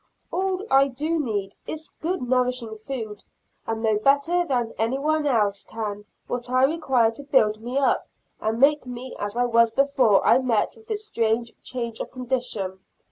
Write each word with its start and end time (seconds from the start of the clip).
All 0.31 0.65
I 0.71 0.87
do 0.87 1.19
need 1.19 1.53
is 1.67 1.91
good 2.01 2.23
nourishing 2.23 2.75
food, 2.75 3.23
and 3.67 3.85
I 3.87 3.91
know 3.91 3.99
better 3.99 4.43
than 4.43 4.73
any 4.79 4.97
one 4.97 5.27
else 5.27 5.63
can 5.63 6.05
what 6.25 6.49
I 6.49 6.63
require 6.63 7.11
to 7.11 7.23
build 7.23 7.61
me 7.61 7.77
up 7.77 8.07
and 8.39 8.59
make 8.59 8.87
me 8.87 9.15
as 9.19 9.37
I 9.37 9.45
was 9.45 9.69
before 9.69 10.25
I 10.25 10.39
met 10.39 10.73
with 10.75 10.87
this 10.87 11.05
strange 11.05 11.53
change 11.61 11.99
of 11.99 12.09
condition. 12.09 12.79